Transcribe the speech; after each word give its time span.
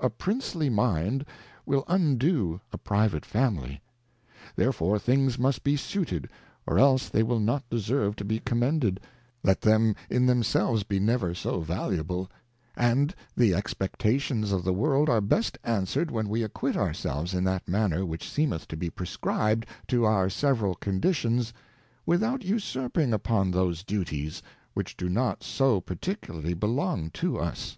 A 0.00 0.08
Princely 0.08 0.70
Mind 0.70 1.22
wiU 1.68 1.84
undo 1.86 2.62
a 2.72 2.78
private 2.78 3.26
Family: 3.26 3.82
Therefore 4.54 4.98
things 4.98 5.38
must 5.38 5.62
be 5.64 5.76
suited, 5.76 6.30
or 6.66 6.78
else 6.78 7.10
they 7.10 7.22
will 7.22 7.40
not 7.40 7.68
deserve 7.68 8.16
to 8.16 8.24
be 8.24 8.38
Commended, 8.40 9.00
let 9.42 9.60
them 9.60 9.94
in 10.08 10.24
themselves 10.24 10.82
be 10.82 10.98
never 10.98 11.34
so 11.34 11.60
valuable: 11.60 12.30
And 12.74 13.14
the 13.36 13.52
Expectations 13.52 14.50
of 14.50 14.64
the 14.64 14.72
World 14.72 15.10
are 15.10 15.20
best 15.20 15.58
answered 15.62 16.10
when 16.10 16.30
we 16.30 16.42
acquit 16.42 16.74
our 16.74 16.94
selves 16.94 17.34
in 17.34 17.44
that 17.44 17.68
manner 17.68 18.06
which 18.06 18.26
seemeth 18.30 18.66
to 18.68 18.78
be 18.78 18.88
prescribed 18.88 19.66
to 19.88 20.04
our 20.06 20.30
several 20.30 20.74
Conditions, 20.74 21.52
without 22.06 22.42
usurping 22.42 23.12
upon 23.12 23.50
those 23.50 23.84
Duties, 23.84 24.40
which 24.72 24.96
do 24.96 25.10
not 25.10 25.42
so 25.42 25.82
particularly 25.82 26.54
belong 26.54 27.10
to 27.10 27.38
us. 27.38 27.76